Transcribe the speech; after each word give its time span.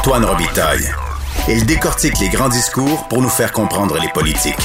Antoine 0.00 0.24
Robitaille. 0.24 0.88
Il 1.46 1.66
décortique 1.66 2.18
les 2.20 2.30
grands 2.30 2.48
discours 2.48 3.06
pour 3.08 3.20
nous 3.20 3.28
faire 3.28 3.52
comprendre 3.52 3.98
les 4.00 4.08
politiques. 4.08 4.56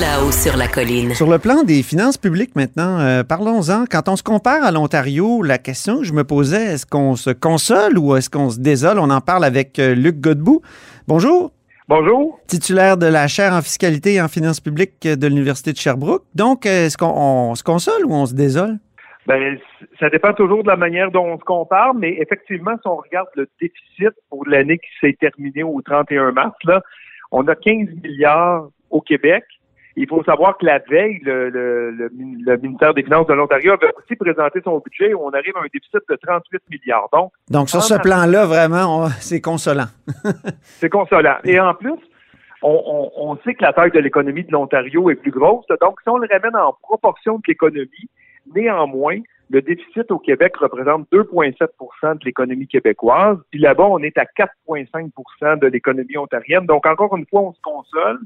Là-haut 0.00 0.32
sur 0.32 0.56
la 0.56 0.68
colline. 0.68 1.14
Sur 1.14 1.28
le 1.28 1.38
plan 1.38 1.62
des 1.62 1.82
finances 1.82 2.16
publiques 2.16 2.56
maintenant, 2.56 2.98
euh, 2.98 3.24
parlons-en. 3.24 3.84
Quand 3.90 4.08
on 4.08 4.16
se 4.16 4.22
compare 4.22 4.64
à 4.64 4.70
l'Ontario, 4.70 5.42
la 5.42 5.58
question 5.58 5.98
que 5.98 6.04
je 6.04 6.14
me 6.14 6.24
posais, 6.24 6.64
est-ce 6.64 6.86
qu'on 6.86 7.14
se 7.14 7.28
console 7.28 7.98
ou 7.98 8.16
est-ce 8.16 8.30
qu'on 8.30 8.48
se 8.48 8.58
désole? 8.58 8.98
On 8.98 9.10
en 9.10 9.20
parle 9.20 9.44
avec 9.44 9.78
euh, 9.80 9.94
Luc 9.94 10.18
Godbout. 10.18 10.62
Bonjour. 11.06 11.52
Bonjour. 11.88 12.40
Titulaire 12.46 12.96
de 12.96 13.04
la 13.04 13.28
chaire 13.28 13.52
en 13.52 13.60
fiscalité 13.60 14.14
et 14.14 14.22
en 14.22 14.28
finances 14.28 14.60
publiques 14.60 15.06
de 15.06 15.26
l'Université 15.26 15.74
de 15.74 15.76
Sherbrooke. 15.76 16.24
Donc, 16.34 16.64
est-ce 16.64 16.96
qu'on 16.96 17.54
se 17.54 17.62
console 17.62 18.06
ou 18.06 18.14
on 18.14 18.24
se 18.24 18.32
désole? 18.32 18.78
Ben, 19.26 19.58
ça 19.98 20.08
dépend 20.08 20.32
toujours 20.32 20.62
de 20.62 20.68
la 20.68 20.76
manière 20.76 21.10
dont 21.10 21.26
on 21.26 21.38
se 21.38 21.44
compare, 21.44 21.94
mais 21.94 22.16
effectivement, 22.20 22.76
si 22.80 22.86
on 22.86 22.96
regarde 22.96 23.28
le 23.34 23.48
déficit 23.60 24.14
pour 24.30 24.46
l'année 24.46 24.78
qui 24.78 24.88
s'est 25.00 25.16
terminée 25.18 25.64
au 25.64 25.80
31 25.82 26.32
mars, 26.32 26.56
là, 26.64 26.80
on 27.32 27.46
a 27.48 27.56
15 27.56 27.88
milliards 28.02 28.68
au 28.90 29.00
Québec. 29.00 29.44
Il 29.96 30.06
faut 30.06 30.22
savoir 30.24 30.58
que 30.58 30.66
la 30.66 30.78
veille, 30.78 31.18
le, 31.22 31.48
le, 31.48 31.90
le, 31.90 32.56
ministère 32.58 32.92
des 32.92 33.02
Finances 33.02 33.26
de 33.26 33.32
l'Ontario 33.32 33.72
avait 33.72 33.92
aussi 33.96 34.14
présenté 34.14 34.60
son 34.62 34.78
budget 34.78 35.14
où 35.14 35.22
on 35.24 35.30
arrive 35.30 35.56
à 35.56 35.60
un 35.60 35.68
déficit 35.72 36.00
de 36.08 36.16
38 36.16 36.62
milliards. 36.70 37.08
Donc, 37.12 37.32
Donc 37.50 37.70
sur 37.70 37.82
ce 37.82 37.94
plan-là, 37.94 38.44
vraiment, 38.44 39.08
c'est 39.20 39.40
consolant. 39.40 39.86
c'est 40.62 40.90
consolant. 40.90 41.36
Et 41.44 41.58
en 41.58 41.72
plus, 41.72 41.98
on, 42.62 42.82
on, 42.86 43.30
on, 43.30 43.36
sait 43.38 43.54
que 43.54 43.62
la 43.62 43.72
taille 43.72 43.90
de 43.90 43.98
l'économie 43.98 44.44
de 44.44 44.52
l'Ontario 44.52 45.08
est 45.08 45.14
plus 45.14 45.30
grosse. 45.30 45.64
Donc, 45.80 45.98
si 46.02 46.08
on 46.10 46.18
le 46.18 46.28
ramène 46.30 46.56
en 46.56 46.74
proportion 46.82 47.36
de 47.36 47.42
l'économie, 47.48 48.10
néanmoins, 48.54 49.18
le 49.50 49.62
déficit 49.62 50.10
au 50.10 50.18
Québec 50.18 50.56
représente 50.56 51.08
2,7% 51.12 52.18
de 52.18 52.24
l'économie 52.24 52.66
québécoise. 52.66 53.38
Puis 53.50 53.60
là-bas, 53.60 53.84
on 53.84 53.98
est 54.00 54.18
à 54.18 54.24
4,5% 54.24 55.60
de 55.60 55.66
l'économie 55.68 56.16
ontarienne. 56.16 56.66
Donc, 56.66 56.86
encore 56.86 57.16
une 57.16 57.26
fois, 57.26 57.42
on 57.42 57.52
se 57.52 57.60
console. 57.60 58.18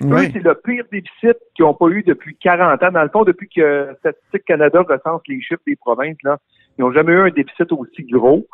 Oui. 0.00 0.30
c'est 0.32 0.44
le 0.44 0.54
pire 0.54 0.84
déficit 0.92 1.36
qu'ils 1.54 1.64
n'ont 1.64 1.74
pas 1.74 1.88
eu 1.88 2.02
depuis 2.04 2.36
40 2.36 2.82
ans. 2.82 2.92
Dans 2.92 3.02
le 3.02 3.08
fond, 3.08 3.24
depuis 3.24 3.48
que 3.48 3.96
Statistique 3.98 4.44
Canada 4.44 4.84
recense 4.88 5.22
les 5.26 5.40
chiffres 5.40 5.62
des 5.66 5.76
provinces, 5.76 6.16
là, 6.22 6.38
ils 6.78 6.82
n'ont 6.82 6.92
jamais 6.92 7.12
eu 7.12 7.20
un 7.20 7.30
déficit 7.30 7.72
aussi 7.72 8.04
gros. 8.04 8.46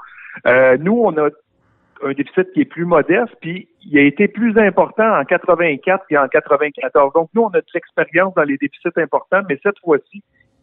Euh, 0.46 0.78
nous, 0.78 1.02
on 1.04 1.16
a 1.18 1.28
un 2.02 2.12
déficit 2.12 2.50
qui 2.52 2.62
est 2.62 2.66
plus 2.66 2.86
modeste, 2.86 3.34
puis 3.40 3.68
il 3.84 3.98
a 3.98 4.02
été 4.02 4.28
plus 4.28 4.58
important 4.58 5.18
en 5.18 5.24
84 5.24 6.06
qu'en 6.08 6.28
94. 6.28 7.12
Donc, 7.12 7.28
nous, 7.34 7.42
on 7.42 7.48
a 7.48 7.60
de 7.60 7.66
l'expérience 7.74 8.34
dans 8.34 8.42
les 8.42 8.56
déficits 8.56 8.88
importants, 8.96 9.42
mais 9.48 9.58
cette 9.62 9.78
fois-ci, 9.80 10.22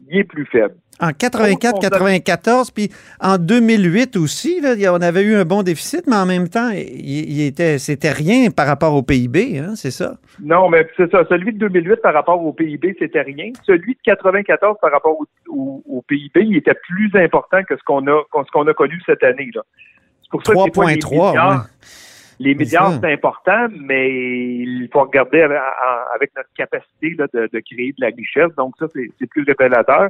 il 0.10 0.20
est 0.20 0.24
plus 0.24 0.46
faible. 0.46 0.76
En 1.00 1.10
84-94, 1.10 2.72
puis 2.72 2.92
en 3.20 3.40
2008 3.40 4.18
aussi, 4.18 4.62
là, 4.62 4.76
on 4.94 5.02
avait 5.02 5.24
eu 5.24 5.34
un 5.34 5.46
bon 5.46 5.64
déficit, 5.64 6.06
mais 6.06 6.16
en 6.16 6.28
même 6.28 6.48
temps, 6.48 6.70
il, 6.70 7.42
était, 7.42 7.80
c'était 7.80 8.12
rien 8.12 8.52
par 8.52 8.68
rapport 8.68 8.94
au 8.94 9.02
PIB, 9.02 9.58
hein, 9.58 9.76
c'est 9.76 9.90
ça? 9.90 10.18
Non, 10.40 10.70
mais 10.70 10.88
c'est 10.96 11.10
ça. 11.10 11.24
Celui 11.28 11.54
de 11.54 11.58
2008 11.58 12.02
par 12.04 12.14
rapport 12.14 12.44
au 12.44 12.54
PIB, 12.54 12.96
c'était 13.00 13.22
rien. 13.22 13.52
Celui 13.66 13.96
de 13.96 14.00
94 14.04 14.78
par 14.80 14.92
rapport 14.92 15.18
au, 15.48 16.04
PIB, 16.08 16.42
il 16.42 16.58
était 16.58 16.76
plus 16.76 17.10
important 17.16 17.64
que 17.64 17.76
ce 17.76 17.84
qu'on 17.84 18.06
a, 18.06 18.22
ce 18.46 18.52
qu'on 18.52 18.68
a 18.68 18.74
connu 18.74 19.02
cette 19.06 19.24
année. 19.24 19.50
Là. 19.56 19.62
C'est 20.22 20.30
pour 20.30 20.46
ça 20.46 20.54
3,3, 20.54 21.66
les 22.42 22.56
milliards, 22.56 22.94
c'est 23.00 23.14
important, 23.14 23.68
mais 23.80 24.10
il 24.10 24.90
faut 24.92 25.02
regarder 25.02 25.42
avec, 25.42 26.32
notre 26.36 26.50
capacité 26.56 27.16
de, 27.16 27.60
créer 27.60 27.92
de 27.92 28.02
la 28.02 28.08
richesse. 28.08 28.54
Donc, 28.58 28.74
ça, 28.80 28.88
c'est 28.94 29.28
plus 29.28 29.44
révélateur. 29.44 30.10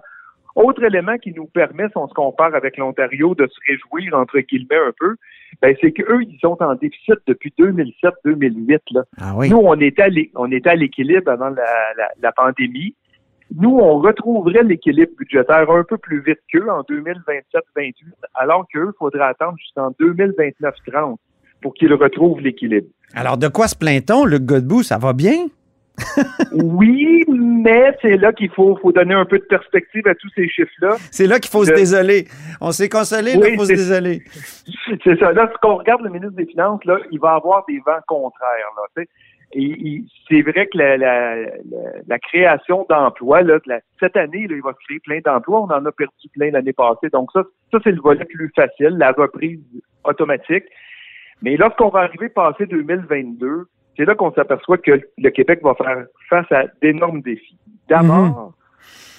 Autre 0.55 0.83
élément 0.83 1.17
qui 1.17 1.31
nous 1.33 1.45
permet, 1.45 1.88
si 1.88 1.97
on 1.97 2.07
se 2.07 2.13
compare 2.13 2.55
avec 2.55 2.77
l'Ontario, 2.77 3.35
de 3.35 3.47
se 3.47 3.59
réjouir, 3.67 4.17
entre 4.17 4.39
guillemets, 4.39 4.75
un 4.75 4.91
peu, 4.97 5.15
ben, 5.61 5.75
c'est 5.81 5.91
qu'eux, 5.91 6.23
ils 6.23 6.39
sont 6.39 6.57
en 6.61 6.75
déficit 6.75 7.15
depuis 7.27 7.53
2007-2008. 7.57 8.79
Ah 9.19 9.33
Nous, 9.49 9.57
on 9.57 9.79
était 9.79 10.69
à 10.69 10.75
l'équilibre 10.75 11.31
avant 11.31 11.49
la, 11.49 12.31
pandémie. 12.33 12.95
Nous, 13.53 13.77
on 13.77 14.00
retrouverait 14.00 14.63
l'équilibre 14.63 15.11
budgétaire 15.17 15.69
un 15.69 15.83
peu 15.83 15.97
plus 15.97 16.22
vite 16.22 16.39
qu'eux 16.51 16.69
en 16.69 16.81
2027-28, 16.83 17.94
alors 18.35 18.66
qu'eux, 18.72 18.91
il 18.94 18.97
faudrait 18.97 19.23
attendre 19.23 19.57
jusqu'en 19.57 19.91
2029-30 19.91 21.17
pour 21.61 21.73
qu'il 21.73 21.94
retrouve 21.94 22.39
l'équilibre. 22.41 22.88
Alors, 23.13 23.38
de 23.38 23.47
quoi 23.47 23.67
se 23.67 23.75
plaint-on, 23.75 24.25
Luc 24.25 24.44
Godbout? 24.44 24.83
Ça 24.83 24.97
va 24.97 25.13
bien? 25.13 25.47
oui, 26.53 27.23
mais 27.27 27.95
c'est 28.01 28.17
là 28.17 28.31
qu'il 28.33 28.49
faut, 28.49 28.77
faut 28.81 28.91
donner 28.91 29.13
un 29.13 29.25
peu 29.25 29.39
de 29.39 29.44
perspective 29.44 30.07
à 30.07 30.16
tous 30.16 30.29
ces 30.35 30.47
chiffres-là. 30.47 30.95
C'est 31.11 31.27
là 31.27 31.39
qu'il 31.39 31.51
faut 31.51 31.66
se 31.66 31.73
désoler. 31.73 32.25
On 32.59 32.71
s'est 32.71 32.89
consolé, 32.89 33.33
il 33.35 33.55
faut 33.55 33.66
se 33.66 33.73
désoler. 33.73 34.23
C'est 35.03 35.19
ça. 35.19 35.31
Là, 35.31 35.50
ce 35.53 35.57
qu'on 35.61 35.75
regarde 35.75 36.01
le 36.01 36.09
ministre 36.09 36.35
des 36.35 36.45
Finances, 36.45 36.83
là, 36.85 36.97
il 37.11 37.19
va 37.19 37.33
avoir 37.33 37.66
des 37.67 37.79
vents 37.85 38.01
contraires. 38.07 38.71
Là, 38.77 39.03
c'est 39.53 40.41
vrai 40.41 40.67
que 40.67 40.77
la, 40.77 42.19
création 42.19 42.85
d'emplois, 42.89 43.41
là, 43.41 43.59
cette 44.00 44.16
année, 44.16 44.47
là, 44.47 44.55
il 44.55 44.61
va 44.61 44.73
créer 44.85 45.00
plein 45.00 45.19
d'emplois. 45.23 45.61
On 45.61 45.71
en 45.71 45.85
a 45.85 45.91
perdu 45.91 46.29
plein 46.33 46.51
l'année 46.51 46.73
passée. 46.73 47.09
Donc 47.11 47.29
ça, 47.33 47.44
ça 47.71 47.79
c'est 47.83 47.91
le 47.91 48.01
volet 48.01 48.25
plus 48.25 48.51
facile, 48.55 48.95
la 48.97 49.11
reprise 49.11 49.59
automatique. 50.03 50.63
Mais 51.41 51.57
lorsqu'on 51.57 51.90
va 51.90 52.02
arriver 52.02 52.29
passé 52.29 52.66
2022, 52.66 53.66
c'est 53.97 54.06
là 54.06 54.16
qu'on 54.16 54.31
s'aperçoit 54.34 54.78
que 54.78 55.02
le 55.18 55.29
Québec 55.29 55.59
va 55.63 55.75
faire 55.75 56.06
face 56.29 56.52
à 56.52 56.66
d'énormes 56.81 57.22
défis. 57.22 57.57
D'abord, 57.90 58.53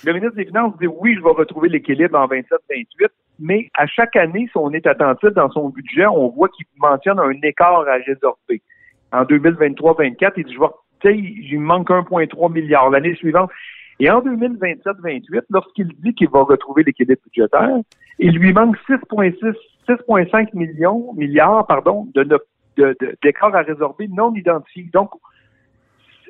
mhm. 0.04 0.06
le 0.06 0.12
ministre 0.14 0.36
des 0.36 0.46
Finances 0.46 0.74
dit 0.80 0.86
oui, 0.86 1.14
je 1.16 1.22
vais 1.22 1.30
retrouver 1.30 1.68
l'équilibre 1.68 2.18
en 2.18 2.26
27-28, 2.26 3.08
mais 3.38 3.70
à 3.76 3.86
chaque 3.86 4.16
année, 4.16 4.48
si 4.50 4.56
on 4.56 4.70
est 4.70 4.86
attentif 4.86 5.30
dans 5.30 5.50
son 5.50 5.68
budget, 5.68 6.06
on 6.06 6.28
voit 6.28 6.48
qu'il 6.48 6.66
mentionne 6.78 7.18
un 7.18 7.32
écart 7.42 7.86
à 7.88 7.94
résorber. 7.94 8.62
En 9.12 9.24
2023-24, 9.24 10.32
il 10.36 10.44
dit, 10.44 10.52
je 10.52 10.58
vois, 10.58 10.84
il 11.04 11.60
manque 11.60 11.90
1,3 11.90 12.52
milliard 12.52 12.88
l'année 12.90 13.14
suivante. 13.16 13.50
Et 14.00 14.10
en 14.10 14.20
2027-28, 14.20 15.42
lorsqu'il 15.50 15.88
dit 15.98 16.14
qu'il 16.14 16.28
va 16.30 16.42
retrouver 16.42 16.82
l'équilibre 16.82 17.20
budgétaire, 17.24 17.76
il 18.18 18.32
lui 18.36 18.52
manque 18.52 18.76
6,6 18.88 19.54
6,5 19.88 20.48
millions, 20.54 21.12
milliards, 21.14 21.66
pardon, 21.66 22.08
de, 22.14 22.26
d'écarts 23.22 23.54
à 23.54 23.62
résorber 23.62 24.08
non 24.08 24.34
identifiés. 24.34 24.88
Donc, 24.92 25.10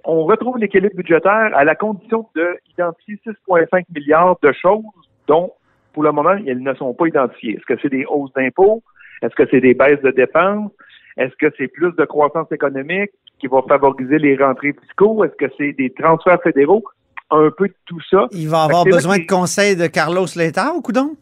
on 0.04 0.24
retrouve 0.24 0.58
l'équilibre 0.58 0.96
budgétaire 0.96 1.50
à 1.54 1.64
la 1.64 1.74
condition 1.74 2.28
d'identifier 2.34 3.20
6,5 3.26 3.84
milliards 3.94 4.36
de 4.42 4.52
choses 4.52 4.82
dont, 5.28 5.52
pour 5.92 6.02
le 6.02 6.12
moment, 6.12 6.36
elles 6.46 6.62
ne 6.62 6.74
sont 6.74 6.94
pas 6.94 7.06
identifiées. 7.06 7.54
Est-ce 7.54 7.66
que 7.66 7.80
c'est 7.80 7.90
des 7.90 8.04
hausses 8.06 8.32
d'impôts? 8.34 8.82
Est-ce 9.22 9.34
que 9.34 9.44
c'est 9.50 9.60
des 9.60 9.74
baisses 9.74 10.02
de 10.02 10.10
dépenses? 10.10 10.72
Est-ce 11.16 11.34
que 11.36 11.54
c'est 11.56 11.68
plus 11.68 11.92
de 11.92 12.04
croissance 12.04 12.50
économique 12.50 13.10
qui 13.38 13.46
va 13.46 13.60
favoriser 13.68 14.18
les 14.18 14.36
rentrées 14.36 14.74
fiscaux? 14.80 15.24
Est-ce 15.24 15.36
que 15.36 15.52
c'est 15.58 15.72
des 15.72 15.92
transferts 15.92 16.42
fédéraux? 16.42 16.82
Un 17.30 17.50
peu 17.56 17.68
de 17.68 17.74
tout 17.86 18.00
ça. 18.10 18.26
Il 18.32 18.48
va 18.48 18.64
avoir 18.64 18.84
besoin 18.84 19.18
de 19.18 19.26
conseils 19.26 19.76
de 19.76 19.86
Carlos 19.86 20.26
Letao, 20.36 20.80
coudon? 20.82 21.16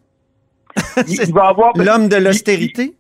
il, 1.09 1.33
va 1.33 1.49
avoir 1.49 1.73
l'homme 1.77 2.09
de 2.09 2.17
l'austérité. 2.17 2.95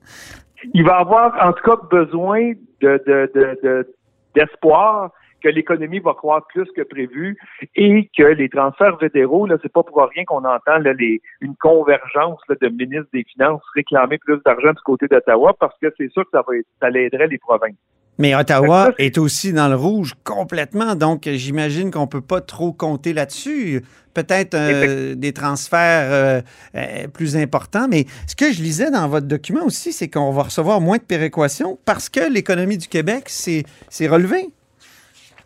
Il, 0.74 0.84
va 0.84 0.98
avoir 0.98 1.34
en 1.44 1.52
tout 1.52 1.64
cas 1.64 1.76
besoin 1.90 2.52
de, 2.80 3.86
d'espoir 4.34 5.10
que 5.42 5.48
l'économie 5.48 6.00
va 6.00 6.14
croître 6.14 6.46
plus 6.48 6.70
que 6.76 6.82
prévu 6.82 7.38
et 7.74 8.10
que 8.16 8.24
les 8.24 8.48
transferts 8.48 8.98
fédéraux, 8.98 9.46
là, 9.46 9.56
c'est 9.62 9.72
pas 9.72 9.82
pour 9.82 10.02
rien 10.14 10.24
qu'on 10.24 10.44
entend 10.44 10.78
là, 10.78 10.92
les, 10.92 11.22
une 11.40 11.56
convergence 11.56 12.40
de 12.48 12.68
ministres 12.68 13.08
des 13.12 13.24
Finances 13.24 13.62
réclamer 13.74 14.18
plus 14.18 14.38
d'argent 14.44 14.72
du 14.72 14.82
côté 14.84 15.08
d'Ottawa 15.08 15.54
parce 15.58 15.76
que 15.78 15.86
c'est 15.96 16.10
sûr 16.10 16.24
que 16.24 16.30
ça 16.32 16.44
va 16.46 16.54
ça 16.80 16.90
l'aiderait 16.90 17.28
les 17.28 17.38
provinces. 17.38 17.76
Mais 18.20 18.34
Ottawa 18.34 18.90
est 18.98 19.16
aussi 19.16 19.54
dans 19.54 19.68
le 19.68 19.76
rouge 19.76 20.12
complètement, 20.24 20.94
donc 20.94 21.22
j'imagine 21.24 21.90
qu'on 21.90 22.02
ne 22.02 22.06
peut 22.06 22.20
pas 22.20 22.42
trop 22.42 22.70
compter 22.70 23.14
là-dessus. 23.14 23.82
Peut-être 24.12 24.54
euh, 24.54 25.14
des 25.14 25.32
transferts 25.32 26.12
euh, 26.12 26.40
euh, 26.74 27.08
plus 27.08 27.38
importants, 27.38 27.86
mais 27.88 28.04
ce 28.26 28.36
que 28.36 28.52
je 28.52 28.60
lisais 28.60 28.90
dans 28.90 29.08
votre 29.08 29.26
document 29.26 29.64
aussi, 29.64 29.92
c'est 29.92 30.10
qu'on 30.10 30.32
va 30.32 30.42
recevoir 30.42 30.82
moins 30.82 30.98
de 30.98 31.02
péréquations 31.02 31.78
parce 31.86 32.10
que 32.10 32.30
l'économie 32.30 32.76
du 32.76 32.88
Québec 32.88 33.30
s'est 33.30 33.64
relevée. 34.06 34.50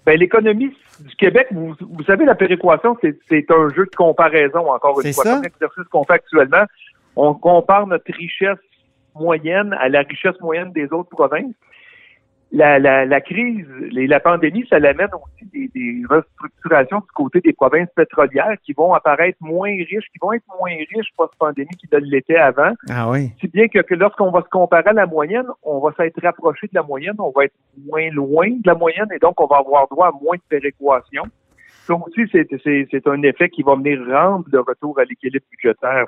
Bien, 0.04 0.16
l'économie 0.16 0.74
du 0.98 1.14
Québec, 1.16 1.46
vous, 1.52 1.76
savez, 2.04 2.24
la 2.24 2.34
péréquation, 2.34 2.96
c'est 3.28 3.50
un 3.52 3.68
jeu 3.68 3.84
de 3.84 3.96
comparaison, 3.96 4.68
encore 4.72 5.00
une 5.00 5.12
fois. 5.12 5.24
C'est 5.24 5.42
l'exercice 5.42 5.84
qu'on 5.92 6.02
fait 6.02 6.14
actuellement. 6.14 6.64
On 7.14 7.34
compare 7.34 7.86
notre 7.86 8.12
richesse 8.12 8.58
moyenne 9.14 9.72
à 9.78 9.88
la 9.88 10.00
richesse 10.00 10.40
moyenne 10.40 10.72
des 10.72 10.92
autres 10.92 11.10
provinces 11.10 11.54
la, 12.54 12.78
la, 12.78 13.04
la, 13.04 13.20
crise, 13.20 13.66
la 13.90 14.20
pandémie, 14.20 14.64
ça 14.70 14.78
l'amène 14.78 15.08
aussi 15.12 15.44
des, 15.52 15.68
des, 15.74 16.02
restructurations 16.08 17.00
du 17.00 17.10
côté 17.12 17.40
des 17.40 17.52
provinces 17.52 17.88
pétrolières 17.96 18.56
qui 18.64 18.72
vont 18.72 18.94
apparaître 18.94 19.38
moins 19.40 19.70
riches, 19.70 20.06
qui 20.12 20.18
vont 20.22 20.32
être 20.32 20.44
moins 20.60 20.70
riches 20.70 21.08
post-pandémie 21.16 21.74
qu'ils 21.76 21.88
ne 21.92 21.98
l'étaient 21.98 22.36
avant. 22.36 22.72
Ah 22.88 23.10
oui. 23.10 23.32
Si 23.40 23.48
bien 23.48 23.66
que, 23.66 23.80
que 23.80 23.94
lorsqu'on 23.96 24.30
va 24.30 24.42
se 24.42 24.48
comparer 24.48 24.88
à 24.88 24.92
la 24.92 25.06
moyenne, 25.06 25.46
on 25.64 25.80
va 25.80 25.92
s'être 25.96 26.20
rapproché 26.22 26.68
de 26.68 26.74
la 26.74 26.84
moyenne, 26.84 27.16
on 27.18 27.32
va 27.34 27.46
être 27.46 27.54
moins 27.86 28.08
loin 28.10 28.48
de 28.48 28.66
la 28.66 28.74
moyenne 28.76 29.08
et 29.12 29.18
donc 29.18 29.40
on 29.40 29.46
va 29.46 29.56
avoir 29.56 29.88
droit 29.88 30.08
à 30.08 30.12
moins 30.12 30.36
de 30.36 30.42
péréquation. 30.48 31.24
Ça 31.86 31.94
aussi, 31.94 32.22
c'est 32.32 33.06
un 33.08 33.22
effet 33.22 33.48
qui 33.48 33.62
va 33.62 33.74
venir 33.74 33.98
rendre 34.08 34.46
le 34.52 34.60
retour 34.60 34.98
à 35.00 35.04
l'équilibre 35.04 35.44
budgétaire 35.50 36.06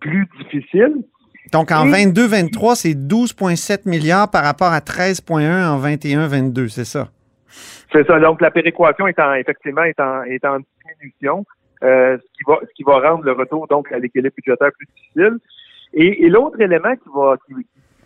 plus 0.00 0.26
difficile. 0.38 1.04
Donc, 1.52 1.70
en 1.70 1.86
22-23, 1.86 2.74
c'est 2.74 2.94
12,7 2.94 3.88
milliards 3.88 4.30
par 4.30 4.44
rapport 4.44 4.72
à 4.72 4.80
13,1 4.80 5.68
en 5.68 5.80
21-22, 5.80 6.68
c'est 6.68 6.84
ça? 6.84 7.08
C'est 7.92 8.06
ça. 8.06 8.20
Donc, 8.20 8.40
la 8.40 8.50
péréquation 8.50 9.06
est 9.06 9.18
en, 9.18 9.34
effectivement, 9.34 9.82
est 9.82 9.98
en, 10.00 10.22
est 10.24 10.44
en 10.44 10.58
diminution, 10.58 11.46
euh, 11.82 12.18
ce, 12.18 12.22
qui 12.22 12.44
va, 12.46 12.58
ce 12.62 12.74
qui 12.74 12.82
va 12.82 13.00
rendre 13.00 13.24
le 13.24 13.32
retour, 13.32 13.66
donc, 13.68 13.90
à 13.92 13.98
l'équilibre 13.98 14.34
budgétaire 14.36 14.70
plus 14.76 14.86
difficile. 14.94 15.38
Et, 15.94 16.24
et 16.24 16.28
l'autre 16.28 16.60
élément 16.60 16.94
qui 16.96 17.08
va, 17.14 17.36
qui, 17.46 17.54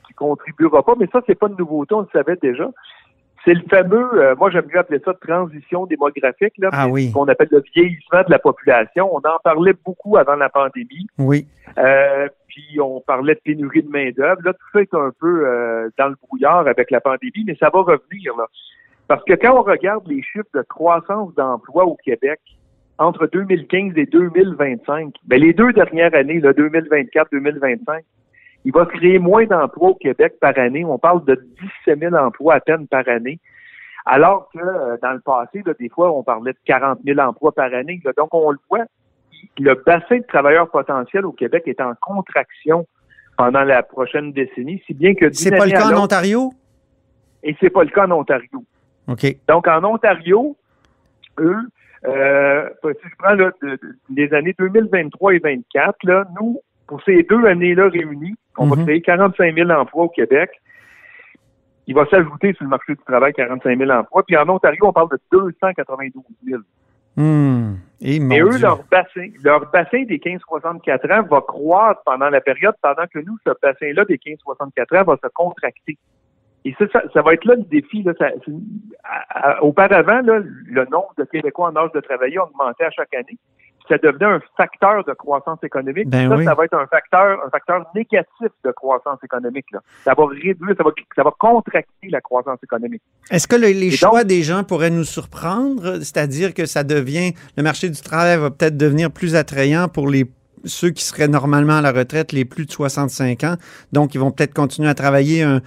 qui, 0.07 0.15
contribuera 0.15 0.85
pas, 0.85 0.95
mais 0.99 1.09
ça, 1.13 1.21
c'est 1.27 1.39
pas 1.39 1.49
de 1.49 1.57
nouveauté, 1.57 1.95
on 1.95 2.03
le 2.03 2.09
savait 2.13 2.37
déjà, 2.41 2.69
c'est 3.45 3.55
le 3.55 3.63
fameux, 3.69 4.09
euh, 4.15 4.37
moi 4.37 4.51
j'aime 4.51 4.67
mieux 4.73 4.79
appeler 4.79 5.01
ça 5.05 5.15
transition 5.15 5.87
démographique, 5.87 6.55
là, 6.59 6.69
ah 6.73 6.89
oui. 6.89 7.11
qu'on 7.11 7.27
appelle 7.27 7.49
le 7.51 7.63
vieillissement 7.75 8.23
de 8.23 8.31
la 8.31 8.39
population. 8.39 9.13
On 9.13 9.19
en 9.19 9.39
parlait 9.43 9.75
beaucoup 9.85 10.17
avant 10.17 10.37
la 10.37 10.49
pandémie. 10.49 11.07
Oui. 11.19 11.47
Euh, 11.79 12.29
puis 12.53 12.79
on 12.81 13.01
parlait 13.01 13.35
de 13.35 13.41
pénurie 13.43 13.83
de 13.83 13.89
main-d'œuvre. 13.89 14.43
Là, 14.45 14.53
tout 14.53 14.67
ça 14.73 14.83
est 14.83 14.95
un 14.95 15.11
peu 15.19 15.47
euh, 15.47 15.89
dans 15.99 16.09
le 16.09 16.17
brouillard 16.23 16.67
avec 16.69 16.91
la 16.91 17.01
pandémie, 17.01 17.45
mais 17.47 17.57
ça 17.57 17.71
va 17.73 17.81
revenir. 17.81 18.35
Parce 19.09 19.25
que 19.25 19.33
quand 19.33 19.59
on 19.59 19.63
regarde 19.63 20.07
les 20.07 20.23
chiffres 20.23 20.45
de 20.55 20.63
croissance 20.63 21.35
d'emploi 21.35 21.85
au 21.87 21.97
Québec 21.97 22.41
entre 22.99 23.27
2015 23.27 23.97
et 23.97 24.07
2025, 24.07 25.15
ben 25.25 25.41
les 25.41 25.55
deux 25.55 25.73
dernières 25.73 26.15
années, 26.15 26.41
2024-2025, 26.41 28.03
il 28.65 28.73
va 28.73 28.85
créer 28.87 29.19
moins 29.19 29.47
d'emplois 29.47 29.91
au 29.91 29.95
Québec 29.95 30.35
par 30.39 30.57
année. 30.59 30.85
On 30.85 30.99
parle 30.99 31.25
de 31.25 31.43
17 31.87 31.99
000 31.99 32.15
emplois 32.15 32.55
à 32.55 32.61
peine 32.61 32.87
par 32.87 33.09
année. 33.09 33.41
Alors 34.05 34.51
que 34.53 34.59
euh, 34.59 34.97
dans 35.03 35.13
le 35.13 35.21
passé, 35.21 35.63
des 35.79 35.89
fois, 35.89 36.13
on 36.13 36.23
parlait 36.23 36.53
de 36.53 36.59
40 36.67 36.99
000 37.05 37.19
emplois 37.19 37.53
par 37.53 37.73
année. 37.73 38.01
Donc, 38.17 38.29
on 38.33 38.51
le 38.51 38.59
voit, 38.69 38.85
le 39.59 39.75
bassin 39.87 40.19
de 40.19 40.25
travailleurs 40.27 40.71
potentiels 40.71 41.27
au 41.27 41.33
Québec 41.33 41.65
est 41.67 41.81
en 41.81 41.95
contraction 42.01 42.87
pendant 43.37 43.65
la 43.65 43.83
prochaine 43.83 44.33
décennie, 44.33 44.83
si 44.87 44.95
bien 44.95 45.15
que... 45.15 45.33
C'est 45.33 45.51
pas 45.51 45.67
le 45.67 45.73
cas 45.73 45.93
en 45.93 46.03
Ontario? 46.03 46.53
Et 47.43 47.57
c'est 47.61 47.71
pas 47.71 47.85
le 47.85 47.91
cas 47.91 48.07
en 48.07 48.13
Ontario. 48.13 48.65
OK. 49.09 49.37
Donc, 49.49 49.67
en 49.67 49.83
Ontario, 49.85 50.57
eux, 51.39 51.59
euh, 52.05 52.69
si 52.85 53.09
je 53.09 53.17
prends 53.19 53.35
là, 53.35 53.51
les 54.15 54.35
années 54.35 54.55
2023 54.59 55.35
et 55.35 55.41
2024, 55.41 55.97
là, 56.05 56.25
nous, 56.41 56.61
pour 56.87 57.03
ces 57.05 57.23
deux 57.23 57.45
années-là 57.47 57.89
réunies, 57.89 58.35
on 58.59 58.67
va 58.67 58.77
mhm. 58.77 58.85
créer 58.85 59.01
45 59.01 59.55
000 59.55 59.71
emplois 59.71 60.05
au 60.05 60.09
Québec. 60.09 60.51
Il 61.87 61.95
va 61.95 62.07
s'ajouter 62.07 62.53
sur 62.55 62.65
le 62.65 62.71
marché 62.71 62.95
du 62.95 63.03
travail 63.05 63.33
45 63.33 63.77
000 63.79 63.91
emplois. 63.91 64.23
Puis 64.25 64.37
en 64.37 64.49
Ontario, 64.49 64.87
on 64.87 64.93
parle 64.93 65.09
de 65.11 65.19
292 65.33 66.23
000. 66.45 66.61
Hmm. 67.17 67.75
Et, 68.01 68.19
eux, 68.19 68.59
leur 68.59 68.83
bassin, 68.91 69.29
leur 69.45 69.71
bassin 69.71 70.03
des 70.05 70.19
15-64 70.19 71.13
ans 71.13 71.23
va 71.31 71.41
croître 71.41 72.03
pendant 72.05 72.31
la 72.31 72.41
période, 72.41 72.75
pendant 72.83 73.07
que 73.07 73.21
nous, 73.21 73.37
ce 73.47 73.53
bassin-là 73.63 74.05
des 74.07 74.17
15-64 74.17 75.01
ans 75.01 75.05
va 75.05 75.17
se 75.23 75.29
contracter. 75.33 75.99
Et 76.65 76.75
ça, 76.79 76.87
ça, 77.13 77.23
va 77.23 77.35
être 77.35 77.45
là 77.45 77.55
le 77.55 77.63
défi. 77.63 78.03
Là, 78.03 78.13
auparavant, 79.61 80.21
là, 80.23 80.41
le 80.41 80.85
nombre 80.87 81.13
de 81.19 81.25
Québécois 81.25 81.69
en 81.69 81.77
âge 81.77 81.93
de 81.93 82.01
travailler 82.01 82.39
augmentait 82.39 82.85
à 82.85 82.91
chaque 82.91 83.15
année 83.15 83.39
ça 83.89 83.99
devenait 83.99 84.27
un 84.27 84.41
facteur 84.57 85.05
de 85.05 85.13
croissance 85.13 85.59
économique. 85.63 86.09
Ben 86.09 86.29
ça, 86.29 86.45
ça 86.45 86.55
va 86.55 86.65
être 86.65 86.75
un 86.75 86.87
facteur, 86.87 87.39
un 87.45 87.51
facteur 87.51 87.85
négatif 87.95 88.49
de 88.65 88.71
croissance 88.71 89.19
économique. 89.25 89.67
Là. 89.73 89.81
Ça 90.05 90.15
va 90.15 90.27
réduire, 90.27 90.75
ça 90.77 90.85
va, 90.85 90.91
ça 91.17 91.23
va 91.23 91.33
contracter 91.39 92.09
la 92.09 92.21
croissance 92.21 92.59
économique. 92.63 93.03
Est-ce 93.31 93.49
que 93.49 93.57
les 93.57 93.91
choix 93.91 94.25
des 94.25 94.43
gens 94.43 94.65
pourraient 94.65 94.91
nous 94.91 95.05
surprendre? 95.05 95.99
C'est-à-dire 95.99 96.55
que 96.55 96.67
ça 96.67 96.85
devient, 96.85 97.33
le 97.57 97.63
marché 97.63 97.89
du 97.89 98.01
travail 98.01 98.39
va 98.39 98.51
peut-être 98.51 98.77
devenir 98.77 99.11
plus 99.11 99.37
attrayant 99.37 99.89
pour 99.89 100.09
les 100.09 100.27
ceux 100.65 100.91
qui 100.91 101.03
seraient 101.03 101.27
normalement 101.27 101.79
à 101.79 101.81
la 101.81 101.91
retraite, 101.91 102.31
les 102.31 102.45
plus 102.45 102.67
de 102.67 102.71
65 102.71 103.43
ans. 103.43 103.57
Donc, 103.91 104.15
ils 104.15 104.19
vont 104.19 104.31
peut-être 104.31 104.55
continuer 104.55 104.89
à 104.89 104.95
travailler 104.95 105.43
un, 105.43 105.61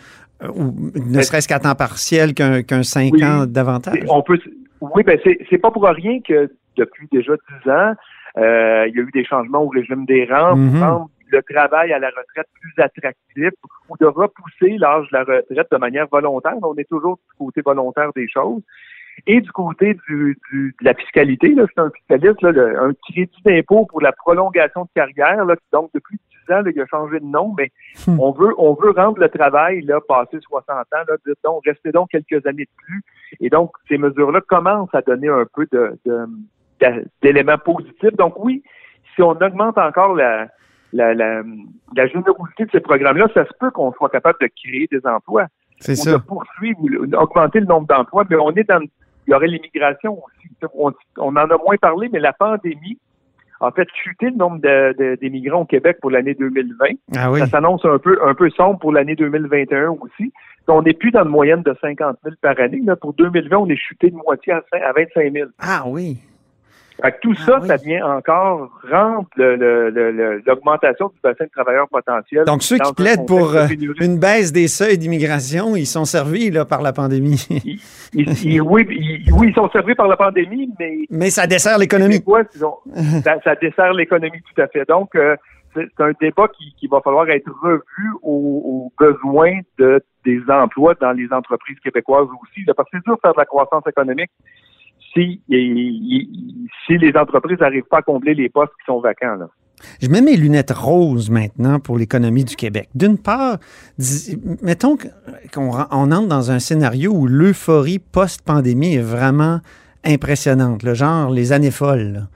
ou 0.56 0.92
ne 0.96 1.22
serait-ce 1.22 1.48
qu'à 1.48 1.60
temps 1.60 1.76
partiel 1.76 2.34
qu'un 2.34 2.84
5 2.84 3.14
ans 3.22 3.46
davantage. 3.46 4.06
On 4.08 4.22
peut, 4.22 4.40
oui, 4.82 5.04
ben 5.04 5.20
c'est 5.24 5.58
pas 5.58 5.72
pour 5.72 5.84
rien 5.84 6.20
que 6.26 6.50
depuis 6.78 7.08
déjà 7.12 7.34
10 7.64 7.72
ans, 7.72 7.94
euh, 8.38 8.88
il 8.88 8.96
y 8.96 9.00
a 9.00 9.04
eu 9.04 9.12
des 9.14 9.26
changements 9.26 9.64
au 9.64 9.70
régime 9.70 10.06
des 10.06 10.26
rentes, 10.26 10.60
mm 10.60 11.08
le 11.32 11.42
travail 11.42 11.92
à 11.94 12.00
la 12.00 12.10
retraite 12.10 12.48
plus 12.60 12.74
attractif 12.78 13.52
ou 13.90 13.98
de 13.98 14.06
repousser 14.06 14.78
l'âge 14.78 15.08
de 15.12 15.18
la 15.18 15.24
retraite 15.24 15.68
de 15.72 15.78
manière 15.78 16.08
volontaire. 16.08 16.54
On 16.62 16.76
est 16.76 16.90
toujours 16.90 17.18
du 17.18 17.38
côté 17.38 17.62
volontaire 17.62 18.12
des 18.16 18.28
choses. 18.28 18.62
Et 19.28 19.40
du 19.40 19.52
côté 19.52 19.98
du, 20.08 20.38
du 20.52 20.76
de 20.80 20.86
la 20.86 20.94
fiscalité, 20.94 21.50
là, 21.56 21.66
c'est 21.74 21.82
un 21.82 21.90
fiscaliste, 21.90 22.42
là, 22.42 22.52
un 22.82 22.92
crédit 23.10 23.42
d'impôt 23.46 23.86
pour 23.86 24.02
la 24.02 24.12
prolongation 24.12 24.84
de 24.84 24.90
carrière, 24.94 25.46
là, 25.46 25.56
donc 25.72 25.90
depuis 25.94 26.20
10 26.50 26.54
ans, 26.54 26.62
là, 26.62 26.72
il 26.76 26.82
a 26.82 26.86
changé 26.86 27.22
de 27.22 27.26
nom, 27.26 27.56
mais 27.58 27.72
hmm. 28.08 28.20
on 28.20 28.32
veut 28.34 28.54
on 28.58 28.74
veut 28.74 28.92
rendre 28.92 29.20
le 29.20 29.30
travail 29.30 29.82
là, 29.84 30.02
passé 30.06 30.38
60 30.42 30.70
ans, 30.70 30.84
là, 30.92 31.34
donc 31.46 31.64
restez 31.66 31.94
donc 31.94 32.10
quelques 32.10 32.46
années 32.46 32.66
de 32.66 32.84
plus. 32.86 33.02
Et 33.40 33.50
donc, 33.50 33.72
ces 33.88 33.98
mesures-là 33.98 34.42
commencent 34.42 34.94
à 34.94 35.02
donner 35.02 35.30
un 35.30 35.46
peu 35.54 35.66
de, 35.72 35.98
de 36.06 36.26
d'éléments 37.22 37.58
positifs. 37.58 38.16
Donc 38.18 38.34
oui, 38.38 38.64
si 39.16 39.22
on 39.22 39.32
augmente 39.32 39.78
encore 39.78 40.16
la, 40.16 40.48
la, 40.94 41.14
la, 41.14 41.42
la 41.96 42.08
générosité 42.08 42.66
de 42.66 42.72
ces 42.72 42.80
programmes-là, 42.80 43.28
ça 43.34 43.46
se 43.46 43.52
peut 43.60 43.72
qu'on 43.72 43.92
soit 43.94 44.10
capable 44.10 44.38
de 44.42 44.48
créer 44.48 44.88
des 44.92 45.06
emplois. 45.06 45.48
C'est 45.80 45.96
ça. 45.96 46.14
De 46.14 46.18
poursuivre 46.18 46.80
ou 46.82 47.16
augmenter 47.16 47.60
le 47.60 47.66
nombre 47.66 47.88
d'emplois, 47.88 48.24
mais 48.30 48.38
on 48.38 48.52
est 48.52 48.68
dans 48.68 48.82
il 49.28 49.32
y 49.32 49.34
aurait 49.34 49.48
l'immigration 49.48 50.24
aussi. 50.24 50.50
On, 50.74 50.92
en 51.18 51.36
a 51.36 51.58
moins 51.58 51.78
parlé, 51.78 52.10
mais 52.12 52.20
la 52.20 52.34
pandémie 52.34 53.00
a 53.62 53.72
fait 53.72 53.88
chuter 54.04 54.30
le 54.30 54.36
nombre 54.36 54.60
d'immigrants 55.22 55.62
au 55.62 55.66
Québec 55.66 55.98
pour 56.02 56.12
l'année 56.12 56.36
2020. 56.36 56.86
Ah 57.16 57.32
oui. 57.32 57.40
Ça 57.40 57.48
s'annonce 57.48 57.84
un 57.86 57.98
peu 57.98 58.20
un 58.24 58.34
peu 58.34 58.50
sombre 58.52 58.80
pour 58.80 58.92
l'année 58.92 59.16
2021 59.16 59.90
aussi. 60.02 60.32
On 60.68 60.82
n'est 60.82 60.94
plus 60.94 61.12
dans 61.12 61.24
une 61.24 61.30
moyenne 61.30 61.64
de 61.64 61.76
50 61.80 62.18
000 62.24 62.36
par 62.42 62.60
année. 62.60 62.82
Là. 62.84 62.96
Pour 62.96 63.14
2020, 63.14 63.58
on 63.58 63.70
est 63.70 63.78
chuté 63.78 64.10
de 64.10 64.16
moitié 64.16 64.54
à 64.54 64.62
25 64.96 65.32
000. 65.32 65.50
Ah 65.60 65.84
oui 65.88 66.20
tout 67.22 67.34
ah 67.38 67.46
ça, 67.46 67.62
ça 67.62 67.76
vient 67.78 68.06
encore 68.18 68.70
rendre 68.90 69.28
l'augmentation 70.46 71.08
du 71.08 71.20
bassin 71.22 71.46
de 71.46 71.50
travailleurs 71.50 71.88
potentiels. 71.90 72.46
Donc, 72.46 72.64
ceux 72.64 72.78
qui 72.78 72.94
plaident 72.94 73.28
pour 73.28 73.56
euh, 73.56 73.68
une 74.00 74.18
baisse 74.18 74.52
des 74.52 74.68
seuils 74.68 74.98
d'immigration, 74.98 75.76
ils 75.76 75.86
sont 75.86 76.06
servis 76.06 76.52
là, 76.52 76.66
par 76.66 76.82
la 76.82 76.94
pandémie. 76.94 77.48
oui, 78.14 78.88
ils 78.90 79.54
sont 79.56 79.70
servis 79.72 79.96
par 79.96 80.08
la 80.08 80.18
pandémie, 80.18 80.70
mais... 80.80 81.00
Mais 81.10 81.30
ça 81.30 81.48
dessert 81.48 81.78
l'économie. 81.78 82.24
ça, 83.24 83.36
ça, 83.44 83.56
dessert 83.56 83.94
l'économie 83.94 84.42
tout 84.54 84.62
à 84.62 84.68
fait. 84.68 84.88
Donc, 84.88 85.16
euh, 85.16 85.36
c'est 85.74 86.00
un 86.00 86.12
débat 86.20 86.48
qui, 86.80 86.88
va 86.88 87.02
falloir 87.02 87.30
être 87.30 87.52
revu 87.62 88.10
aux, 88.22 88.92
besoins 88.98 89.60
de, 89.78 90.02
des 90.24 90.40
emplois 90.48 90.94
dans 91.02 91.12
les 91.12 91.28
entreprises 91.32 91.80
québécoises 91.80 92.28
aussi. 92.42 92.64
parce 92.66 92.90
que 92.90 92.98
c'est 92.98 93.04
dur 93.04 93.16
de 93.16 93.22
faire 93.22 93.34
de 93.34 93.40
la 93.40 93.46
croissance 93.46 93.86
économique 93.88 94.32
si, 95.16 95.42
les 95.50 97.12
entreprises 97.16 97.60
n'arrivent 97.60 97.84
pas 97.90 98.00
à 98.00 98.02
combler 98.02 98.34
les 98.34 98.50
postes 98.50 98.74
qui 98.80 98.86
sont 98.86 99.00
vacants. 99.00 99.38
Je 100.02 100.08
mets 100.08 100.22
mes 100.22 100.36
lunettes 100.36 100.72
roses 100.72 101.30
maintenant 101.30 101.80
pour 101.80 101.98
l'économie 101.98 102.44
du 102.44 102.56
Québec. 102.56 102.90
D'une 102.96 103.18
part, 103.18 103.58
mettons 104.62 104.98
qu'on 105.54 105.72
entre 105.72 106.28
dans 106.28 106.52
un 106.52 106.60
scénario 106.60 107.12
où 107.12 107.28
l'euphorie 107.28 108.00
post-pandémie 108.00 108.96
est 108.96 109.02
vraiment 109.02 109.60
impressionnante, 110.04 110.84
le 110.84 110.94
genre 110.94 111.30
les 111.32 111.52
années 111.52 111.72
folles. 111.72 112.28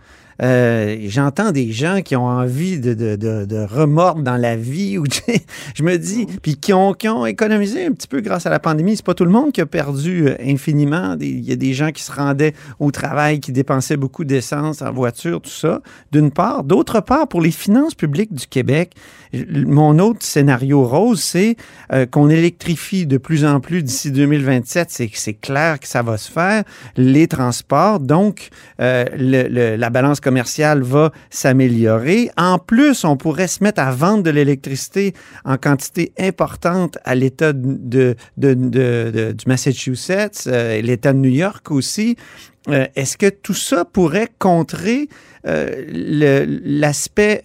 Euh, 0.41 0.97
j'entends 1.07 1.51
des 1.51 1.71
gens 1.71 2.01
qui 2.01 2.15
ont 2.15 2.25
envie 2.25 2.79
de, 2.79 2.93
de, 2.93 3.15
de, 3.15 3.65
remordre 3.69 4.21
dans 4.21 4.37
la 4.37 4.55
vie, 4.55 4.97
ou 4.97 5.03
je 5.75 5.83
me 5.83 5.97
dis, 5.97 6.27
puis 6.41 6.55
qui 6.55 6.71
ont, 6.73 6.93
qui 6.93 7.09
ont 7.09 7.25
économisé 7.25 7.85
un 7.85 7.91
petit 7.91 8.07
peu 8.07 8.21
grâce 8.21 8.45
à 8.45 8.49
la 8.49 8.59
pandémie. 8.59 8.95
C'est 8.95 9.05
pas 9.05 9.13
tout 9.13 9.25
le 9.25 9.31
monde 9.31 9.51
qui 9.51 9.61
a 9.61 9.65
perdu 9.65 10.27
euh, 10.27 10.35
infiniment. 10.43 11.17
Il 11.19 11.41
y 11.41 11.51
a 11.51 11.55
des 11.55 11.73
gens 11.73 11.91
qui 11.91 12.03
se 12.03 12.11
rendaient 12.11 12.53
au 12.79 12.91
travail, 12.91 13.39
qui 13.39 13.51
dépensaient 13.51 13.97
beaucoup 13.97 14.23
d'essence 14.23 14.81
en 14.81 14.91
voiture, 14.91 15.41
tout 15.41 15.49
ça, 15.49 15.81
d'une 16.11 16.31
part. 16.31 16.63
D'autre 16.63 17.01
part, 17.01 17.27
pour 17.27 17.41
les 17.41 17.51
finances 17.51 17.95
publiques 17.95 18.33
du 18.33 18.47
Québec, 18.47 18.93
mon 19.33 19.99
autre 19.99 20.23
scénario 20.23 20.85
rose, 20.85 21.21
c'est 21.21 21.55
euh, 21.91 22.05
qu'on 22.05 22.29
électrifie 22.29 23.05
de 23.05 23.17
plus 23.17 23.45
en 23.45 23.59
plus 23.59 23.83
d'ici 23.83 24.11
2027. 24.11 24.89
C'est, 24.89 25.33
clair 25.33 25.79
que 25.79 25.87
ça 25.87 26.01
va 26.01 26.17
se 26.17 26.31
faire. 26.31 26.63
Les 26.95 27.27
transports, 27.27 27.99
donc 27.99 28.49
le, 28.79 29.75
la 29.75 29.89
balance 29.89 30.19
va 30.29 31.11
s'améliorer. 31.29 32.29
En 32.37 32.57
plus, 32.59 33.03
on 33.03 33.17
pourrait 33.17 33.47
se 33.47 33.63
mettre 33.63 33.81
à 33.81 33.91
vendre 33.91 34.23
de 34.23 34.29
l'électricité 34.29 35.13
en 35.45 35.57
quantité 35.57 36.11
importante 36.19 36.97
à 37.03 37.15
l'État 37.15 37.53
de, 37.53 38.15
du 38.37 39.45
Massachusetts, 39.47 40.47
euh, 40.47 40.81
l'État 40.81 41.13
de 41.13 41.19
New 41.19 41.29
York 41.29 41.71
aussi. 41.71 42.15
Euh, 42.67 42.85
est-ce 42.95 43.17
que 43.17 43.29
tout 43.29 43.53
ça 43.53 43.85
pourrait 43.85 44.27
contrer 44.37 45.07
euh, 45.47 45.67
l'aspect 46.63 47.41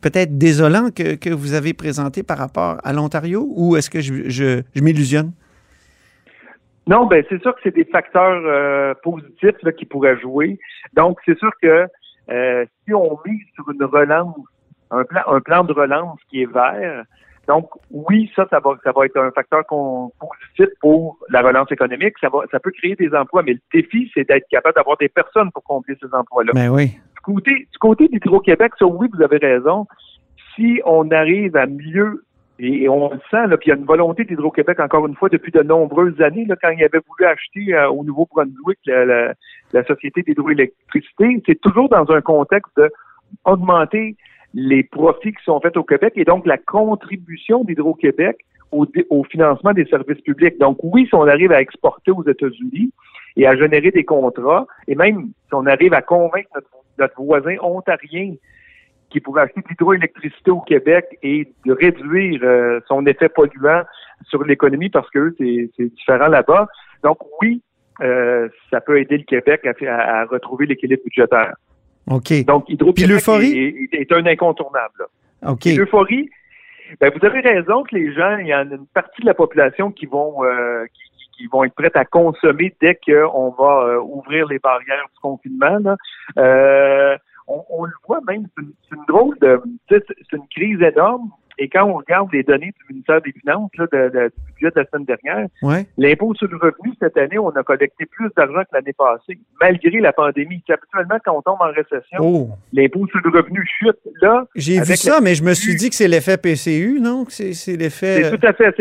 peut-être 0.00 0.38
désolant 0.38 0.90
que, 0.90 1.30
vous 1.30 1.54
avez 1.54 1.74
présenté 1.74 2.22
par 2.22 2.38
rapport 2.38 2.78
à 2.84 2.92
l'Ontario 2.92 3.46
ou 3.50 3.76
est-ce 3.76 3.90
que 3.90 4.00
je, 4.00 4.62
m'illusionne? 4.80 5.32
Non, 6.86 7.06
ben 7.06 7.24
c'est 7.28 7.40
sûr 7.42 7.54
que 7.54 7.60
c'est 7.62 7.74
des 7.74 7.84
facteurs 7.84 8.96
positifs 9.02 9.56
qui 9.78 9.84
pourraient 9.84 10.18
jouer. 10.20 10.58
Donc, 10.94 11.18
c'est 11.24 11.38
sûr 11.38 11.50
que 11.60 11.86
euh, 12.30 12.64
si 12.84 12.94
on 12.94 13.18
mise 13.26 13.46
sur 13.54 13.68
une 13.70 13.84
relance, 13.84 14.36
un 14.90 15.04
plan, 15.04 15.22
un 15.26 15.40
plan 15.40 15.64
de 15.64 15.72
relance 15.72 16.18
qui 16.28 16.42
est 16.42 16.52
vert, 16.52 17.04
Donc, 17.48 17.70
oui, 17.90 18.30
ça, 18.36 18.46
ça 18.50 18.60
va, 18.60 18.76
ça 18.84 18.92
va 18.92 19.06
être 19.06 19.16
un 19.16 19.30
facteur 19.32 19.64
positif 19.66 20.68
pour 20.80 21.18
la 21.28 21.42
relance 21.42 21.70
économique. 21.72 22.14
Ça 22.20 22.28
va, 22.28 22.40
ça 22.50 22.60
peut 22.60 22.70
créer 22.70 22.94
des 22.94 23.12
emplois, 23.14 23.42
mais 23.42 23.54
le 23.54 23.60
défi, 23.72 24.10
c'est 24.14 24.28
d'être 24.28 24.46
capable 24.48 24.76
d'avoir 24.76 24.96
des 24.98 25.08
personnes 25.08 25.50
pour 25.52 25.64
combler 25.64 25.96
ces 26.00 26.14
emplois-là. 26.14 26.52
Mais 26.54 26.68
ben 26.68 26.74
oui. 26.74 26.86
Du 26.86 27.20
côté, 27.22 27.68
du 27.70 27.78
côté 27.78 28.08
d'Hydro-Québec, 28.08 28.72
ça, 28.78 28.86
oui, 28.86 29.08
vous 29.12 29.22
avez 29.22 29.38
raison. 29.38 29.86
Si 30.54 30.80
on 30.84 31.10
arrive 31.10 31.56
à 31.56 31.66
mieux 31.66 32.24
et, 32.58 32.88
on 32.88 33.10
le 33.10 33.18
sent, 33.30 33.46
là, 33.48 33.56
puis 33.56 33.66
il 33.66 33.68
y 33.70 33.72
a 33.72 33.76
une 33.76 33.84
volonté 33.84 34.24
d'Hydro-Québec, 34.24 34.78
encore 34.78 35.06
une 35.06 35.16
fois, 35.16 35.28
depuis 35.28 35.50
de 35.50 35.62
nombreuses 35.62 36.20
années, 36.20 36.44
là, 36.44 36.54
quand 36.60 36.70
il 36.70 36.84
avait 36.84 37.00
voulu 37.08 37.24
acheter 37.24 37.74
euh, 37.74 37.88
au 37.88 38.04
Nouveau-Brunswick 38.04 38.78
la, 39.72 39.84
société 39.84 40.22
d'hydroélectricité, 40.22 41.42
c'est 41.46 41.60
toujours 41.60 41.88
dans 41.88 42.10
un 42.10 42.20
contexte 42.20 42.80
d'augmenter 43.46 44.16
les 44.54 44.82
profits 44.82 45.32
qui 45.32 45.44
sont 45.44 45.60
faits 45.60 45.76
au 45.76 45.84
Québec 45.84 46.12
et 46.16 46.24
donc 46.24 46.46
la 46.46 46.58
contribution 46.58 47.64
d'Hydro-Québec 47.64 48.36
au, 48.70 49.24
financement 49.24 49.72
des 49.72 49.84
services 49.86 50.20
publics. 50.22 50.58
Donc 50.58 50.78
oui, 50.82 51.06
si 51.06 51.14
on 51.14 51.26
arrive 51.26 51.52
à 51.52 51.60
exporter 51.60 52.10
aux 52.10 52.26
États-Unis 52.26 52.90
et 53.36 53.46
à 53.46 53.54
générer 53.56 53.90
des 53.90 54.04
contrats, 54.04 54.66
et 54.88 54.94
même 54.94 55.30
si 55.46 55.54
on 55.54 55.66
arrive 55.66 55.92
à 55.94 56.02
convaincre 56.02 56.48
notre, 56.54 56.70
notre 56.98 57.22
voisin 57.22 57.56
ontarien 57.60 58.34
qui 59.10 59.20
pourrait 59.20 59.42
acheter 59.42 59.60
de 59.60 59.68
l'hydroélectricité 59.68 60.50
au 60.50 60.60
Québec 60.60 61.18
et 61.22 61.52
de 61.66 61.72
réduire 61.72 62.40
euh, 62.42 62.80
son 62.88 63.04
effet 63.06 63.28
polluant 63.28 63.82
sur 64.28 64.42
l'économie 64.44 64.88
parce 64.88 65.10
que 65.10 65.34
c'est 65.38 65.70
différent 65.78 66.28
là-bas. 66.28 66.66
Donc 67.02 67.18
oui, 67.40 67.62
euh, 68.02 68.48
ça 68.70 68.80
peut 68.80 69.00
aider 69.00 69.18
le 69.18 69.24
Québec 69.24 69.66
à, 69.66 70.24
retrouver 70.24 70.66
l'équilibre 70.66 71.02
budgétaire. 71.04 71.54
OK. 72.10 72.44
Donc 72.44 72.68
Hydro-Québec 72.68 73.22
est, 73.92 74.12
un 74.12 74.26
incontournable. 74.26 75.06
OK. 75.46 75.64
L'euphorie, 75.66 76.28
ben, 77.00 77.12
vous 77.14 77.24
avez 77.24 77.40
raison 77.40 77.84
que 77.84 77.94
les 77.94 78.12
gens, 78.12 78.36
il 78.38 78.48
y 78.48 78.54
en 78.54 78.70
a 78.70 78.74
une 78.74 78.86
partie 78.92 79.22
de 79.22 79.26
la 79.26 79.34
population 79.34 79.90
qui 79.90 80.06
vont 80.06 80.44
euh, 80.44 80.84
qui, 81.36 81.46
vont 81.46 81.64
être 81.64 81.74
prêtes 81.74 81.96
à 81.96 82.04
consommer 82.04 82.74
dès 82.80 82.98
qu'on 83.04 83.50
va 83.50 83.98
ouvrir 84.00 84.46
les 84.46 84.58
barrières 84.58 85.06
du 85.12 85.20
confinement. 85.20 85.78
Là 85.78 87.16
on, 87.46 87.84
le 87.84 87.92
voit 88.06 88.20
même, 88.26 88.46
c'est 88.56 88.96
une, 88.96 89.04
drôle 89.08 89.36
de, 89.40 89.60
c'est 89.88 90.02
une 90.32 90.46
crise 90.48 90.80
énorme. 90.80 91.30
Et 91.58 91.68
quand 91.68 91.84
on 91.84 91.94
regarde 91.94 92.32
les 92.32 92.42
données 92.42 92.72
du 92.78 92.92
ministère 92.92 93.20
des 93.22 93.32
Finances 93.32 93.70
là, 93.76 93.86
de, 93.92 94.08
du 94.08 94.52
budget 94.54 94.70
de 94.74 94.80
la 94.80 94.86
semaine 94.86 95.04
dernière, 95.04 95.46
l'impôt 95.98 96.34
sur 96.34 96.48
le 96.48 96.56
revenu 96.56 96.94
cette 97.00 97.16
année, 97.16 97.38
on 97.38 97.50
a 97.50 97.62
collecté 97.62 98.06
plus 98.06 98.28
d'argent 98.36 98.62
que 98.62 98.74
l'année 98.74 98.92
passée, 98.92 99.38
malgré 99.60 100.00
la 100.00 100.12
pandémie. 100.12 100.62
Habituellement, 100.68 101.18
quand 101.24 101.36
on 101.36 101.42
tombe 101.42 101.60
en 101.60 101.72
récession, 101.72 102.18
oh. 102.20 102.50
l'impôt 102.72 103.06
sur 103.08 103.20
le 103.24 103.30
revenu 103.30 103.64
chute. 103.78 103.98
Là, 104.20 104.46
j'ai 104.54 104.80
vu 104.80 104.96
ça, 104.96 105.20
mais 105.20 105.34
je 105.34 105.44
me 105.44 105.54
suis 105.54 105.76
dit 105.76 105.90
que 105.90 105.94
c'est 105.94 106.08
l'effet 106.08 106.38
PCU, 106.38 106.98
non? 107.00 107.24
C'est 107.28 107.76
l'effet. 107.76 108.24
C'est 108.24 108.38
tout 108.38 108.46
à 108.46 108.52
fait. 108.52 108.74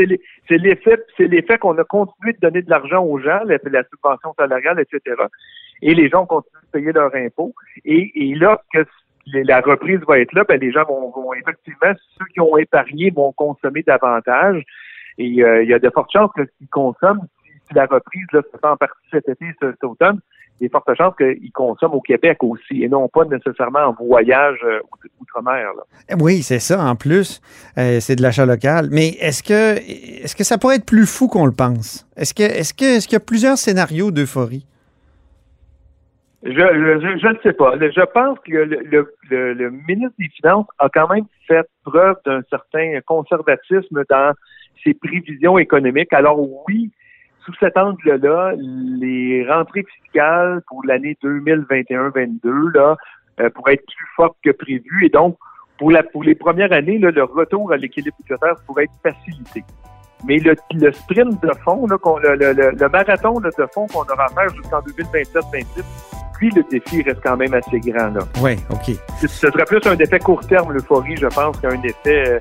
C'est 0.47 0.57
l'effet, 0.57 0.97
c'est 1.17 1.27
l'effet 1.27 1.57
qu'on 1.57 1.77
a 1.77 1.83
continué 1.83 2.33
de 2.33 2.39
donner 2.39 2.61
de 2.61 2.69
l'argent 2.69 3.03
aux 3.03 3.19
gens, 3.19 3.41
la, 3.45 3.57
la 3.63 3.83
subvention 3.83 4.33
salariale, 4.37 4.79
etc 4.79 5.15
et 5.81 5.93
les 5.93 6.09
gens 6.09 6.25
continuent 6.25 6.61
de 6.61 6.79
payer 6.79 6.91
leurs 6.91 7.13
impôts. 7.15 7.53
Et, 7.85 8.11
et 8.15 8.35
là, 8.35 8.61
que 8.73 8.85
la 9.27 9.61
reprise 9.61 9.99
va 10.07 10.19
être 10.19 10.33
là, 10.33 10.43
ben, 10.47 10.59
les 10.59 10.71
gens 10.71 10.83
vont, 10.85 11.33
effectivement, 11.33 11.93
ceux 12.17 12.25
qui 12.33 12.39
ont 12.39 12.57
épargné 12.57 13.11
vont 13.11 13.31
consommer 13.33 13.83
davantage. 13.83 14.63
Et 15.17 15.43
euh, 15.43 15.63
il 15.63 15.69
y 15.69 15.73
a 15.73 15.79
de 15.79 15.89
fortes 15.89 16.11
chances 16.11 16.31
que 16.35 16.43
s'ils 16.57 16.69
consomment, 16.69 17.27
si, 17.67 17.73
la 17.75 17.85
reprise 17.85 18.25
là, 18.33 18.41
se 18.41 18.57
fait 18.57 18.65
en 18.65 18.77
partie 18.77 18.97
cet 19.11 19.29
été, 19.29 19.45
cet, 19.61 19.83
automne, 19.83 20.19
il 20.59 20.63
y 20.63 20.65
a 20.65 20.67
de 20.67 20.71
fortes 20.71 20.95
chances 20.95 21.15
qu'ils 21.15 21.51
consomment 21.51 21.93
au 21.93 22.01
Québec 22.01 22.43
aussi 22.43 22.83
et 22.83 22.89
non 22.89 23.07
pas 23.07 23.25
nécessairement 23.25 23.79
en 23.79 23.93
voyage 23.93 24.57
euh, 24.63 24.79
outre-mer. 25.19 25.71
Oui, 26.19 26.41
c'est 26.41 26.59
ça. 26.59 26.83
En 26.83 26.95
plus, 26.95 27.41
euh, 27.77 27.99
c'est 27.99 28.15
de 28.15 28.21
l'achat 28.21 28.45
local. 28.45 28.89
Mais 28.91 29.09
est-ce 29.19 29.43
que 29.43 29.77
est-ce 29.77 30.35
que 30.35 30.43
ça 30.43 30.57
pourrait 30.57 30.77
être 30.77 30.85
plus 30.85 31.05
fou 31.05 31.27
qu'on 31.27 31.45
le 31.45 31.51
pense? 31.51 32.07
Est-ce 32.15 32.33
que 32.33 32.43
est-ce 32.43 32.73
que 32.73 32.97
est-ce 32.97 33.07
qu'il 33.07 33.15
y 33.15 33.17
a 33.17 33.25
plusieurs 33.25 33.57
scénarios 33.57 34.11
d'euphorie? 34.11 34.65
Je, 36.43 36.49
je, 36.51 37.27
ne 37.27 37.37
sais 37.43 37.53
pas. 37.53 37.73
Je 37.77 38.05
pense 38.05 38.39
que 38.39 38.51
le, 38.51 39.13
le, 39.29 39.53
le, 39.53 39.69
ministre 39.69 40.15
des 40.17 40.29
Finances 40.29 40.65
a 40.79 40.89
quand 40.89 41.07
même 41.07 41.25
fait 41.47 41.67
preuve 41.83 42.15
d'un 42.25 42.41
certain 42.49 42.99
conservatisme 43.05 44.03
dans 44.09 44.33
ses 44.83 44.95
prévisions 44.95 45.59
économiques. 45.59 46.11
Alors 46.13 46.39
oui, 46.67 46.91
sous 47.45 47.53
cet 47.59 47.77
angle-là, 47.77 48.53
les 48.57 49.45
rentrées 49.47 49.85
fiscales 50.01 50.61
pour 50.67 50.83
l'année 50.85 51.15
2021-22 51.23 52.73
là 52.73 52.97
euh, 53.39 53.49
pourraient 53.51 53.73
être 53.73 53.85
plus 53.85 54.07
fortes 54.15 54.37
que 54.43 54.51
prévu 54.51 55.05
et 55.05 55.09
donc 55.09 55.37
pour 55.77 55.91
la 55.91 56.03
pour 56.03 56.23
les 56.23 56.35
premières 56.35 56.71
années, 56.71 56.99
là, 56.99 57.11
le 57.11 57.23
retour 57.23 57.71
à 57.71 57.77
l'équilibre 57.77 58.15
budgétaire 58.19 58.55
pourrait 58.65 58.85
être 58.85 58.93
facilité. 59.03 59.63
Mais 60.25 60.37
le, 60.37 60.55
le 60.73 60.91
sprint 60.91 61.41
de 61.41 61.51
fond, 61.63 61.87
là, 61.87 61.97
le, 62.23 62.53
le, 62.53 62.71
le, 62.71 62.89
marathon 62.89 63.39
de 63.39 63.51
fond 63.73 63.87
qu'on 63.87 64.01
aura 64.01 64.25
à 64.25 64.29
faire 64.29 64.55
jusqu'en 64.55 64.79
2027-28, 64.81 65.83
le 66.49 66.63
défi 66.69 67.01
reste 67.03 67.21
quand 67.23 67.37
même 67.37 67.53
assez 67.53 67.79
grand. 67.79 68.09
Là. 68.09 68.21
Oui, 68.41 68.57
OK. 68.69 68.95
Ce 69.19 69.27
serait 69.27 69.65
plus 69.65 69.79
un 69.85 69.97
effet 69.97 70.19
court 70.19 70.45
terme, 70.47 70.73
l'euphorie, 70.73 71.17
je 71.17 71.27
pense, 71.27 71.57
qu'un 71.59 71.81
effet 71.83 72.23
euh, 72.27 72.39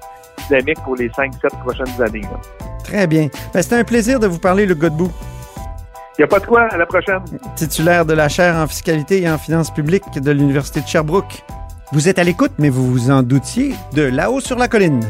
dynamique 0.48 0.78
pour 0.84 0.96
les 0.96 1.08
5-7 1.08 1.30
prochaines 1.64 2.02
années. 2.02 2.22
Très 2.84 3.06
bien. 3.06 3.28
Ben, 3.52 3.62
C'était 3.62 3.76
un 3.76 3.84
plaisir 3.84 4.18
de 4.18 4.26
vous 4.26 4.38
parler, 4.38 4.66
le 4.66 4.74
Godbout. 4.74 5.10
Il 6.18 6.22
n'y 6.22 6.24
a 6.24 6.28
pas 6.28 6.40
de 6.40 6.46
quoi. 6.46 6.62
À 6.62 6.76
la 6.76 6.86
prochaine. 6.86 7.22
Titulaire 7.56 8.04
de 8.04 8.12
la 8.12 8.28
chaire 8.28 8.56
en 8.56 8.66
fiscalité 8.66 9.22
et 9.22 9.30
en 9.30 9.38
finances 9.38 9.72
publiques 9.72 10.20
de 10.20 10.30
l'Université 10.30 10.80
de 10.80 10.86
Sherbrooke. 10.86 11.44
Vous 11.92 12.08
êtes 12.08 12.18
à 12.18 12.24
l'écoute, 12.24 12.52
mais 12.58 12.68
vous 12.68 12.86
vous 12.86 13.10
en 13.10 13.22
doutiez, 13.22 13.74
de 13.94 14.02
là-haut 14.02 14.40
sur 14.40 14.58
la 14.58 14.68
colline. 14.68 15.00